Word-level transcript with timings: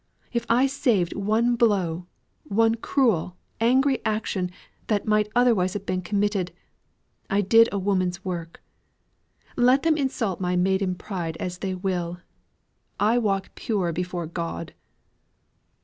If 0.33 0.47
I 0.49 0.65
saved 0.65 1.13
one 1.15 1.55
blow, 1.55 2.07
one 2.45 2.73
cruel, 2.73 3.37
angry 3.59 4.03
action 4.03 4.49
that 4.87 5.05
might 5.05 5.27
otherwise 5.35 5.73
have 5.73 5.85
been 5.85 6.01
committed, 6.01 6.51
I 7.29 7.41
did 7.41 7.69
a 7.71 7.77
woman's 7.77 8.25
work. 8.25 8.63
Let 9.55 9.83
them 9.83 9.97
insult 9.97 10.41
my 10.41 10.55
maiden 10.55 10.95
pride 10.95 11.37
as 11.37 11.59
they 11.59 11.75
will 11.75 12.17
I 12.99 13.19
walk 13.19 13.53
pure 13.53 13.93
before 13.93 14.25
God!" 14.25 14.73